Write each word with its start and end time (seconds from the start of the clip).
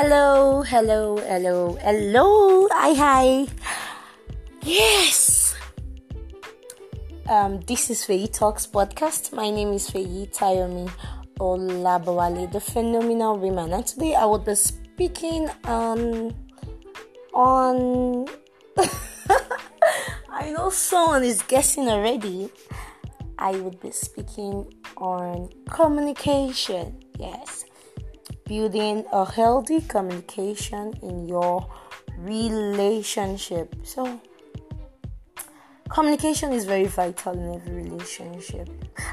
Hello, 0.00 0.62
hello, 0.62 1.18
hello, 1.18 1.76
hello. 1.76 2.68
Hi, 2.72 2.94
hi. 2.94 3.46
Yes. 4.62 5.54
Um, 7.28 7.60
this 7.68 7.90
is 7.90 8.00
Feyi 8.06 8.32
Talks 8.32 8.66
podcast. 8.66 9.34
My 9.34 9.50
name 9.50 9.74
is 9.74 9.90
Feyi 9.90 10.24
Tayomi 10.32 10.88
Olabawale, 11.38 12.50
the 12.50 12.60
phenomenal 12.60 13.36
woman, 13.36 13.74
and 13.74 13.86
today 13.86 14.14
I 14.14 14.24
will 14.24 14.38
be 14.38 14.54
speaking 14.54 15.50
um 15.64 16.32
on. 17.34 18.24
I 20.32 20.48
know 20.48 20.70
someone 20.70 21.24
is 21.24 21.42
guessing 21.42 21.88
already. 21.88 22.48
I 23.38 23.52
would 23.52 23.78
be 23.80 23.90
speaking 23.90 24.64
on 24.96 25.50
communication. 25.68 27.04
Yes, 27.18 27.66
building 28.50 29.04
a 29.12 29.24
healthy 29.24 29.80
communication 29.82 30.92
in 31.04 31.24
your 31.28 31.64
relationship. 32.18 33.72
So, 33.84 34.20
communication 35.88 36.52
is 36.52 36.64
very 36.64 36.86
vital 36.86 37.32
in 37.32 37.54
every 37.54 37.84
relationship. 37.84 38.68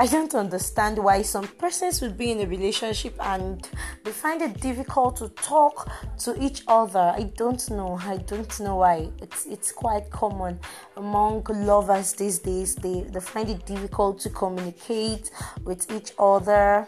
I 0.00 0.08
don't 0.08 0.34
understand 0.34 0.98
why 0.98 1.22
some 1.22 1.46
persons 1.46 2.02
would 2.02 2.18
be 2.18 2.32
in 2.32 2.40
a 2.40 2.46
relationship 2.46 3.14
and 3.20 3.68
they 4.02 4.10
find 4.10 4.42
it 4.42 4.60
difficult 4.60 5.18
to 5.18 5.28
talk 5.28 5.88
to 6.24 6.30
each 6.42 6.64
other. 6.66 7.14
I 7.20 7.30
don't 7.36 7.70
know. 7.70 8.00
I 8.02 8.16
don't 8.16 8.52
know 8.58 8.76
why. 8.82 9.10
It's 9.22 9.46
it's 9.46 9.70
quite 9.70 10.10
common 10.10 10.58
among 10.96 11.46
lovers 11.50 12.14
these 12.14 12.40
days. 12.40 12.74
They 12.74 13.02
they 13.02 13.20
find 13.20 13.48
it 13.48 13.64
difficult 13.64 14.18
to 14.24 14.30
communicate 14.30 15.30
with 15.62 15.88
each 15.92 16.10
other 16.18 16.84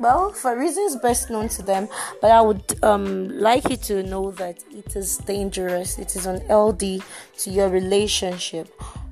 well 0.00 0.32
for 0.32 0.58
reasons 0.58 0.96
best 0.96 1.30
known 1.30 1.48
to 1.48 1.62
them 1.62 1.86
but 2.20 2.30
i 2.30 2.40
would 2.40 2.82
um, 2.82 3.28
like 3.38 3.68
you 3.70 3.76
to 3.76 4.02
know 4.02 4.30
that 4.32 4.64
it 4.70 4.96
is 4.96 5.18
dangerous. 5.18 5.98
It 5.98 6.16
is 6.16 6.26
unhealthy 6.26 7.02
to 7.38 7.50
your 7.50 7.68
relationship. 7.68 8.68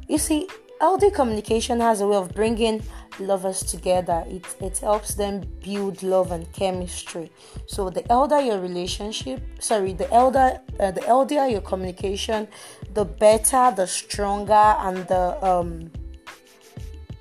You 0.09 0.19
see 0.19 0.49
healthy 0.81 1.11
communication 1.11 1.81
has 1.81 2.01
a 2.01 2.07
way 2.07 2.17
of 2.17 2.35
bringing 2.35 2.83
lovers 3.19 3.62
together. 3.62 4.25
It, 4.27 4.45
it 4.61 4.79
helps 4.79 5.15
them 5.15 5.43
build 5.62 6.03
love 6.03 6.31
and 6.31 6.51
chemistry. 6.53 7.31
So 7.67 7.91
the 7.91 8.11
elder 8.11 8.41
your 8.41 8.61
relationship 8.61 9.41
sorry 9.61 9.93
the 9.93 10.11
elder 10.12 10.61
uh, 10.81 10.91
the 10.93 11.07
elder 11.07 11.47
your 11.49 11.61
communication 11.61 12.49
the 12.95 13.05
better 13.05 13.73
the 13.77 13.87
stronger 13.87 14.53
and 14.87 15.07
the 15.09 15.25
um, 15.45 15.91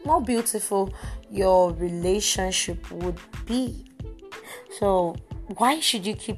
more 0.05 0.21
beautiful 0.21 0.93
your 1.31 1.73
relationship 1.73 2.89
would 2.91 3.19
be. 3.45 3.85
So, 4.79 5.15
why 5.57 5.79
should 5.79 6.05
you 6.05 6.15
keep 6.15 6.37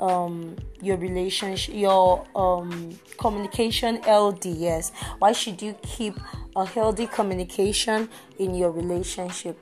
um, 0.00 0.56
your 0.80 0.96
relationship, 0.96 1.74
your 1.74 2.26
um, 2.34 2.98
communication 3.18 3.98
LDS? 4.02 4.92
Why 5.18 5.32
should 5.32 5.60
you 5.60 5.74
keep 5.82 6.18
a 6.56 6.64
healthy 6.64 7.06
communication 7.06 8.08
in 8.38 8.54
your 8.54 8.70
relationship? 8.70 9.58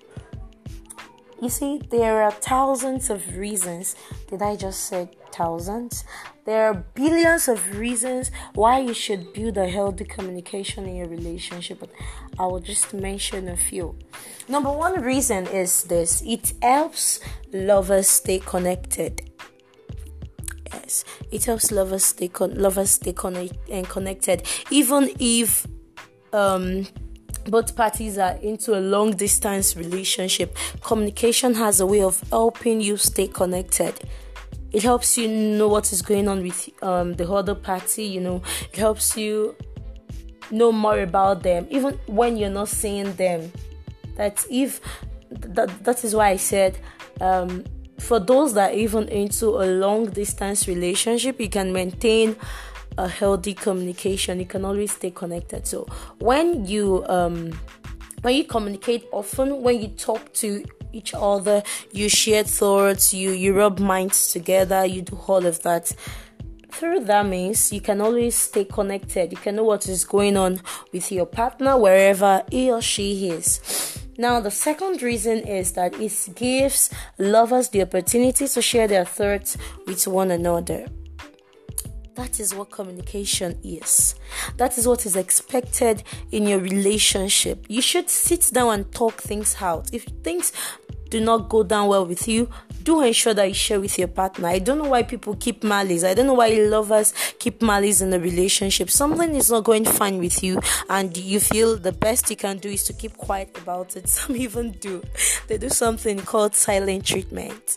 You 1.41 1.48
see, 1.48 1.81
there 1.91 2.23
are 2.23 2.33
thousands 2.33 3.11
of 3.11 3.37
reasons. 3.37 3.95
Did 4.29 4.42
I 4.42 4.57
just 4.57 4.85
say 4.87 5.09
thousands? 5.31 6.05
There 6.45 6.67
are 6.67 6.75
billions 6.75 7.47
of 7.47 7.79
reasons 7.79 8.33
why 8.55 8.81
you 8.81 8.92
should 8.92 9.33
build 9.33 9.57
a 9.57 9.69
healthy 9.69 10.05
communication 10.05 10.87
in 10.87 10.97
your 10.97 11.07
relationship, 11.07 11.79
but 11.79 11.91
I 12.41 12.47
will 12.47 12.59
just 12.59 12.92
mention 12.92 13.48
a 13.48 13.57
few. 13.57 13.97
Number 14.49 14.71
one 14.71 15.03
reason 15.03 15.47
is 15.49 15.85
this 15.85 16.23
it 16.25 16.55
helps 16.63 17.21
lovers 17.53 18.09
stay 18.09 18.39
connected. 18.39 19.31
Yes, 20.73 21.05
it 21.31 21.45
helps 21.45 21.71
lovers 21.71 22.07
stay 22.07 22.29
con- 22.29 22.55
lovers 22.55 22.93
stay 22.93 23.13
con- 23.13 23.51
and 23.70 23.89
connected, 23.89 24.47
even 24.70 25.11
if 25.19 25.67
um 26.33 26.87
both 27.47 27.77
parties 27.77 28.19
are 28.19 28.37
into 28.42 28.77
a 28.77 28.81
long 28.81 29.13
distance 29.13 29.77
relationship, 29.77 30.57
communication 30.83 31.55
has 31.55 31.81
a 31.81 31.87
way 31.87 32.03
of 32.03 32.23
helping 32.31 32.81
you 32.81 32.97
stay 32.97 33.27
connected. 33.27 33.95
It 34.70 34.83
helps 34.83 35.17
you 35.17 35.29
know 35.29 35.69
what 35.69 35.92
is 35.92 36.03
going 36.03 36.29
on 36.29 36.42
with 36.42 36.69
um, 36.83 37.14
the 37.14 37.31
other 37.31 37.55
party, 37.55 38.05
you 38.05 38.20
know, 38.20 38.42
it 38.70 38.77
helps 38.77 39.17
you 39.17 39.57
know 40.51 40.73
more 40.73 41.01
about 41.01 41.42
them, 41.42 41.67
even 41.70 41.95
when 42.07 42.37
you're 42.37 42.51
not 42.51 42.69
seeing 42.69 43.14
them. 43.14 43.51
That 44.18 44.45
if 44.51 44.80
that 45.30 45.84
that 45.84 46.05
is 46.05 46.14
why 46.14 46.29
I 46.30 46.36
said 46.36 46.79
um, 47.20 47.64
for 47.98 48.20
those 48.20 48.55
that 48.55 48.74
even 48.74 49.08
into 49.08 49.46
a 49.48 49.67
long 49.67 50.11
distance 50.11 50.68
relationship, 50.68 51.40
you 51.40 51.48
can 51.48 51.73
maintain 51.73 52.36
a 52.98 53.08
healthy 53.08 53.55
communication. 53.55 54.40
You 54.40 54.46
can 54.46 54.64
always 54.64 54.92
stay 54.92 55.11
connected. 55.11 55.67
So 55.67 55.86
when 56.18 56.67
you 56.67 57.05
um 57.08 57.58
when 58.23 58.34
you 58.34 58.45
communicate 58.45 59.07
often 59.12 59.62
when 59.62 59.80
you 59.80 59.89
talk 59.89 60.33
to 60.34 60.64
each 60.92 61.12
other 61.14 61.62
you 61.92 62.08
share 62.08 62.42
thoughts 62.42 63.12
you 63.12 63.30
you 63.30 63.52
rub 63.52 63.78
minds 63.78 64.33
together 64.33 64.86
you 64.86 65.02
do 65.02 65.17
all 65.27 65.45
of 65.45 65.62
that 65.62 65.95
through 66.70 67.01
that 67.01 67.27
means 67.27 67.73
you 67.73 67.80
can 67.80 68.01
always 68.01 68.36
stay 68.36 68.64
connected. 68.64 69.33
You 69.33 69.39
can 69.39 69.57
know 69.57 69.64
what 69.64 69.89
is 69.89 70.05
going 70.05 70.36
on 70.36 70.61
with 70.92 71.11
your 71.11 71.27
partner 71.27 71.77
wherever 71.77 72.45
he 72.51 72.70
or 72.70 72.80
she 72.80 73.28
is 73.28 73.98
now, 74.20 74.40
the 74.40 74.51
second 74.51 75.01
reason 75.01 75.39
is 75.46 75.73
that 75.73 75.95
it 76.01 76.34
gives 76.34 76.90
lovers 77.18 77.68
the 77.68 77.83
opportunity 77.83 78.48
to 78.48 78.61
share 78.61 78.89
their 78.89 79.05
thoughts 79.05 79.56
with 79.86 80.08
one 80.08 80.33
another. 80.33 80.89
That 82.17 82.40
is 82.40 82.52
what 82.52 82.73
communication 82.73 83.57
is. 83.62 84.17
That 84.57 84.77
is 84.77 84.89
what 84.89 85.07
is 85.07 85.14
expected 85.14 86.02
in 86.33 86.48
your 86.48 86.58
relationship. 86.58 87.64
You 87.68 87.80
should 87.80 88.11
sit 88.11 88.51
down 88.52 88.74
and 88.74 88.92
talk 88.92 89.23
things 89.23 89.55
out. 89.61 89.95
If 89.95 90.02
things 90.24 90.52
do 91.11 91.20
not 91.20 91.48
go 91.48 91.62
down 91.62 91.86
well 91.86 92.05
with 92.05 92.27
you, 92.27 92.51
do 92.89 93.03
ensure 93.03 93.35
that 93.35 93.47
you 93.47 93.53
share 93.53 93.79
with 93.79 93.99
your 93.99 94.09
partner. 94.09 94.49
I 94.49 94.61
don't 94.61 94.79
know 94.79 94.89
why 94.89 95.03
people 95.03 95.37
keep 95.37 95.63
malice. 95.63 96.05
I 96.05 96.15
don't 96.15 96.27
know 96.27 96.33
why 96.33 96.49
lovers 96.49 97.13
keep 97.39 97.61
malice 97.61 98.01
in 98.01 98.15
a 98.15 98.19
relationship. 98.19 98.89
Something 98.89 99.35
is 99.35 99.51
not 99.51 99.65
going 99.65 99.85
fine 99.85 100.17
with 100.17 100.43
you, 100.43 100.59
and 100.89 101.15
you 101.15 101.39
feel 101.39 101.77
the 101.77 101.93
best 101.93 102.31
you 102.31 102.37
can 102.37 102.57
do 102.57 102.71
is 102.71 102.85
to 102.85 102.95
keep 102.95 103.15
quiet 103.19 103.55
about 103.59 103.95
it. 103.95 104.09
Some 104.17 104.37
even 104.37 104.73
do. 104.73 105.03
They 105.49 105.59
do 105.59 105.69
something 105.69 106.19
called 106.21 106.55
silent 106.55 107.05
treatment. 107.05 107.77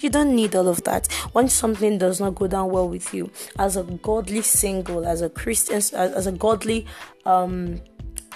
You 0.00 0.10
don't 0.10 0.36
need 0.36 0.54
all 0.54 0.68
of 0.68 0.84
that. 0.84 1.10
When 1.32 1.48
something 1.48 1.96
does 1.96 2.20
not 2.20 2.34
go 2.34 2.46
down 2.46 2.70
well 2.70 2.90
with 2.90 3.14
you, 3.14 3.30
as 3.58 3.78
a 3.78 3.84
godly 3.84 4.42
single, 4.42 5.06
as 5.06 5.22
a 5.22 5.30
Christian, 5.30 5.76
as, 5.76 5.94
as 5.94 6.26
a 6.26 6.32
godly 6.32 6.84
um, 7.24 7.80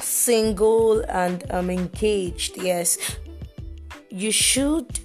single 0.01 1.01
and 1.11 1.45
um, 1.51 1.69
engaged, 1.69 2.57
yes, 2.57 2.97
you 4.09 4.31
should 4.31 4.99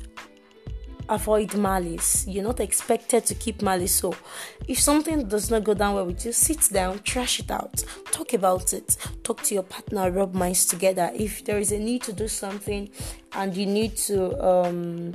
avoid 1.12 1.56
malice. 1.56 2.26
You're 2.28 2.44
not 2.44 2.60
expected 2.60 3.26
to 3.26 3.36
keep 3.36 3.62
malice. 3.62 3.94
So, 3.94 4.16
if 4.68 4.80
something 4.80 5.28
does 5.28 5.52
not 5.52 5.64
go 5.64 5.74
down 5.74 5.96
well 5.96 6.06
with 6.06 6.26
you, 6.26 6.32
sit 6.32 6.70
down, 6.72 7.00
trash 7.00 7.40
it 7.40 7.52
out, 7.52 7.84
talk 8.12 8.34
about 8.34 8.74
it, 8.74 8.98
talk 9.24 9.44
to 9.44 9.54
your 9.54 9.64
partner, 9.64 10.10
rub 10.10 10.34
minds 10.34 10.66
together. 10.66 11.12
If 11.14 11.46
there 11.46 11.60
is 11.60 11.72
a 11.72 11.80
need 11.80 12.02
to 12.04 12.14
do 12.14 12.28
something 12.28 12.90
and 13.34 13.56
you 13.56 13.66
need 13.66 13.98
to, 13.98 14.44
um, 14.44 15.14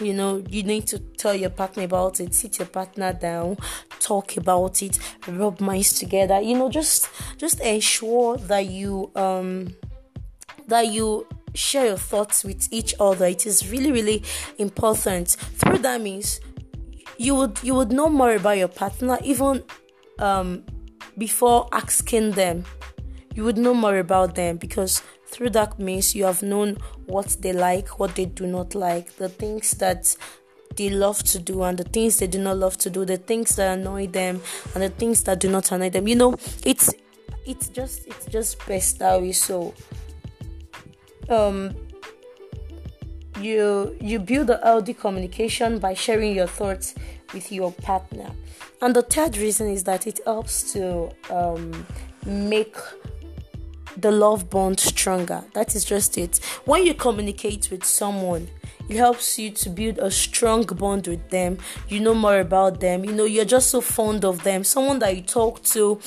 you 0.00 0.14
know 0.14 0.42
you 0.48 0.62
need 0.62 0.86
to 0.86 0.98
tell 0.98 1.34
your 1.34 1.50
partner 1.50 1.84
about 1.84 2.18
it 2.18 2.34
sit 2.34 2.58
your 2.58 2.66
partner 2.66 3.12
down 3.12 3.56
talk 4.00 4.38
about 4.38 4.82
it 4.82 4.98
rub 5.28 5.60
minds 5.60 5.92
together 5.92 6.40
you 6.40 6.56
know 6.56 6.70
just 6.70 7.10
just 7.36 7.60
ensure 7.60 8.38
that 8.38 8.66
you 8.66 9.10
um 9.14 9.72
that 10.66 10.88
you 10.88 11.26
share 11.54 11.86
your 11.86 11.96
thoughts 11.96 12.44
with 12.44 12.68
each 12.70 12.94
other 12.98 13.26
it 13.26 13.46
is 13.46 13.70
really 13.70 13.92
really 13.92 14.22
important 14.58 15.28
through 15.28 15.78
that 15.78 16.00
means 16.00 16.40
you 17.18 17.34
would 17.34 17.58
you 17.62 17.74
would 17.74 17.92
know 17.92 18.08
more 18.08 18.34
about 18.34 18.56
your 18.56 18.68
partner 18.68 19.18
even 19.22 19.62
um 20.18 20.64
before 21.18 21.68
asking 21.72 22.30
them 22.32 22.64
you 23.34 23.44
would 23.44 23.58
know 23.58 23.74
more 23.74 23.98
about 23.98 24.34
them 24.34 24.56
because 24.56 25.02
through 25.26 25.50
that 25.50 25.78
means 25.78 26.14
you 26.14 26.24
have 26.24 26.42
known 26.42 26.76
what 27.06 27.36
they 27.40 27.52
like, 27.52 27.98
what 27.98 28.14
they 28.14 28.26
do 28.26 28.46
not 28.46 28.74
like, 28.74 29.16
the 29.16 29.28
things 29.28 29.72
that 29.72 30.14
they 30.76 30.90
love 30.90 31.22
to 31.22 31.38
do 31.38 31.62
and 31.62 31.78
the 31.78 31.84
things 31.84 32.18
they 32.18 32.26
do 32.26 32.38
not 32.38 32.58
love 32.58 32.76
to 32.78 32.90
do, 32.90 33.04
the 33.04 33.16
things 33.16 33.56
that 33.56 33.78
annoy 33.78 34.06
them 34.06 34.40
and 34.74 34.82
the 34.82 34.90
things 34.90 35.22
that 35.24 35.40
do 35.40 35.50
not 35.50 35.72
annoy 35.72 35.90
them. 35.90 36.06
You 36.06 36.16
know, 36.16 36.36
it's 36.64 36.92
it's 37.46 37.68
just 37.68 38.06
it's 38.06 38.26
just 38.26 38.64
best 38.66 38.98
that 38.98 39.20
way. 39.20 39.32
So 39.32 39.74
um 41.28 41.74
you 43.40 43.96
you 44.00 44.18
build 44.18 44.50
a 44.50 44.58
healthy 44.62 44.94
communication 44.94 45.78
by 45.78 45.94
sharing 45.94 46.34
your 46.34 46.46
thoughts 46.46 46.94
with 47.34 47.50
your 47.50 47.72
partner. 47.72 48.30
And 48.80 48.94
the 48.94 49.02
third 49.02 49.36
reason 49.36 49.68
is 49.68 49.84
that 49.84 50.06
it 50.06 50.20
helps 50.24 50.72
to 50.72 51.10
um, 51.30 51.86
make 52.26 52.76
the 53.96 54.10
love 54.10 54.50
bond 54.50 54.80
stronger. 54.80 55.44
That 55.54 55.74
is 55.74 55.84
just 55.84 56.18
it. 56.18 56.38
When 56.64 56.84
you 56.84 56.94
communicate 56.94 57.70
with 57.70 57.84
someone, 57.84 58.48
it 58.88 58.96
helps 58.96 59.38
you 59.38 59.50
to 59.50 59.70
build 59.70 59.98
a 59.98 60.10
strong 60.10 60.64
bond 60.64 61.06
with 61.06 61.30
them 61.30 61.56
you 61.88 62.00
know 62.00 62.14
more 62.14 62.40
about 62.40 62.80
them 62.80 63.04
you 63.04 63.12
know 63.12 63.24
you're 63.24 63.44
just 63.44 63.70
so 63.70 63.80
fond 63.80 64.24
of 64.24 64.42
them 64.42 64.64
someone 64.64 64.98
that 64.98 65.14
you 65.16 65.22
talk 65.22 65.62
to 65.62 66.00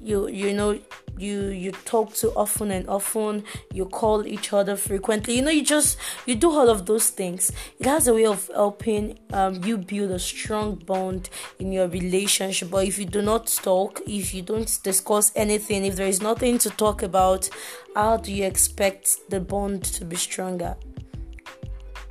you 0.00 0.28
you 0.28 0.54
know 0.54 0.78
you 1.18 1.48
you 1.48 1.72
talk 1.72 2.14
to 2.14 2.30
often 2.30 2.70
and 2.70 2.88
often 2.88 3.44
you 3.72 3.86
call 3.86 4.26
each 4.26 4.52
other 4.52 4.76
frequently. 4.76 5.36
You 5.36 5.42
know 5.42 5.50
you 5.50 5.64
just 5.64 5.98
you 6.26 6.34
do 6.34 6.50
all 6.50 6.68
of 6.68 6.86
those 6.86 7.10
things. 7.10 7.52
It 7.78 7.86
has 7.86 8.08
a 8.08 8.14
way 8.14 8.26
of 8.26 8.50
helping 8.54 9.18
um, 9.32 9.62
you 9.64 9.78
build 9.78 10.10
a 10.10 10.18
strong 10.18 10.76
bond 10.76 11.30
in 11.58 11.72
your 11.72 11.88
relationship. 11.88 12.70
But 12.70 12.86
if 12.86 12.98
you 12.98 13.04
do 13.04 13.22
not 13.22 13.46
talk 13.46 14.00
if 14.06 14.34
you 14.34 14.42
don't 14.42 14.78
discuss 14.82 15.32
anything 15.36 15.84
if 15.84 15.96
there 15.96 16.06
is 16.06 16.20
nothing 16.20 16.58
to 16.58 16.70
talk 16.70 17.02
about 17.02 17.48
how 17.94 18.16
do 18.16 18.32
you 18.32 18.44
expect 18.44 19.28
the 19.30 19.40
bond 19.40 19.84
to 19.84 20.04
be 20.04 20.16
stronger? 20.16 20.76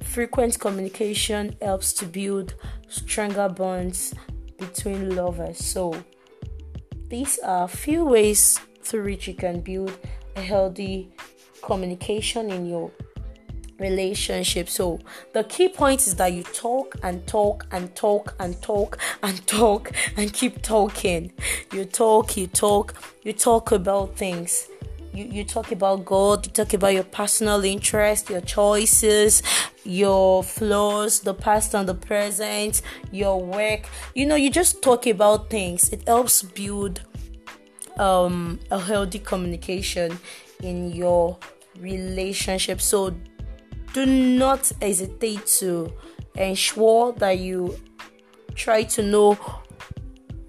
Frequent 0.01 0.59
communication 0.59 1.56
helps 1.62 1.94
to 1.94 2.06
build 2.06 2.56
stronger 2.88 3.48
bonds 3.48 4.13
between 4.57 5.15
lovers. 5.15 5.57
So 5.57 5.95
these 7.07 7.39
are 7.39 7.65
a 7.65 7.68
few 7.68 8.06
ways 8.06 8.59
through 8.83 9.06
which 9.06 9.28
you 9.28 9.33
can 9.33 9.62
build 9.62 9.98
a 10.36 10.42
healthy 10.42 11.10
communication 11.62 12.51
in 12.51 12.66
your 12.66 12.92
relationship. 13.81 14.69
So 14.69 15.00
the 15.33 15.44
key 15.44 15.68
point 15.68 16.07
is 16.07 16.16
that 16.16 16.31
you 16.31 16.44
talk 16.44 16.95
and 17.04 17.25
talk 17.28 17.66
and 17.72 17.94
talk 17.95 18.36
and 18.39 18.62
talk 18.62 18.98
and 19.22 19.45
talk 19.48 19.92
and 20.16 20.31
keep 20.31 20.62
talking. 20.62 21.33
You 21.74 21.86
talk, 21.86 22.38
you 22.38 22.48
talk, 22.48 22.94
you 23.24 23.33
talk 23.33 23.72
about 23.72 24.16
things. 24.16 24.68
You, 25.13 25.25
you 25.25 25.44
talk 25.44 25.74
about 25.74 26.06
God, 26.06 26.45
you 26.45 26.54
talk 26.54 26.74
about 26.74 26.94
your 26.94 27.04
personal 27.04 27.66
interest, 27.66 28.30
your 28.30 28.39
choices, 28.39 29.44
your 29.84 30.42
flaws, 30.42 31.19
the 31.19 31.34
past 31.34 31.74
and 31.74 31.89
the 31.89 31.95
present, 31.95 32.81
your 33.12 33.44
work. 33.44 33.89
You 34.16 34.25
know, 34.25 34.36
you 34.36 34.50
just 34.50 34.81
talk 34.81 35.06
about 35.07 35.50
things. 35.50 35.89
It 35.89 36.07
helps 36.07 36.44
build 36.44 37.01
um, 37.98 38.60
a 38.70 38.80
healthy 38.80 39.20
communication 39.20 40.18
in 40.62 40.92
your 40.92 41.38
relationship. 41.80 42.82
So 42.82 43.16
do 43.94 44.06
not 44.06 44.72
hesitate 44.82 45.46
to 45.60 45.92
ensure 46.36 47.14
that 47.14 47.40
you 47.40 47.78
try 48.56 48.84
to 48.84 49.04
know 49.04 49.38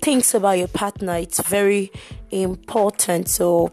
things 0.01 0.35
about 0.35 0.59
your 0.59 0.69
partner. 0.69 1.17
It's 1.17 1.41
very 1.43 1.91
important. 2.31 3.29
So 3.29 3.73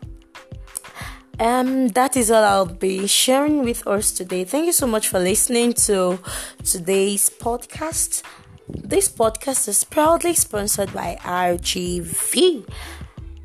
um, 1.39 1.89
that 1.89 2.17
is 2.17 2.31
all 2.31 2.43
I'll 2.43 2.65
be 2.65 3.07
sharing 3.07 3.63
with 3.63 3.87
us 3.87 4.11
today. 4.11 4.43
Thank 4.43 4.65
you 4.65 4.73
so 4.73 4.87
much 4.87 5.07
for 5.07 5.19
listening 5.19 5.73
to 5.73 6.19
today's 6.63 7.29
podcast. 7.29 8.23
This 8.67 9.09
podcast 9.09 9.67
is 9.67 9.83
proudly 9.83 10.33
sponsored 10.33 10.93
by 10.93 11.17
RGV. 11.21 12.67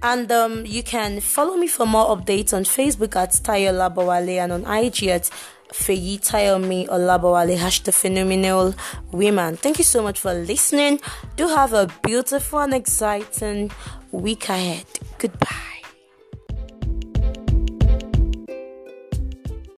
And 0.05 0.31
um, 0.31 0.67
you 0.67 0.83
can 0.83 1.21
follow 1.21 1.56
me 1.56 1.67
for 1.67 1.87
more 1.87 2.15
updates 2.15 2.53
on 2.53 2.65
Facebook 2.65 3.17
at 3.17 3.31
Tayo 3.31 3.73
Labawale 3.73 4.37
and 4.37 4.53
on 4.53 4.61
IG 4.67 5.05
at 5.05 5.31
Feyi 5.73 6.21
Tayomi 6.21 6.87
Olabawale, 6.89 7.56
hashtag 7.56 7.95
phenomenal 7.95 8.75
women. 9.12 9.56
Thank 9.56 9.79
you 9.79 9.85
so 9.85 10.03
much 10.03 10.21
for 10.21 10.35
listening. 10.35 11.01
Do 11.37 11.49
have 11.49 11.73
a 11.73 11.89
beautiful 12.03 12.59
and 12.59 12.75
exciting 12.75 13.71
week 14.12 14.51
ahead. 14.51 14.85
Goodbye. 15.19 15.74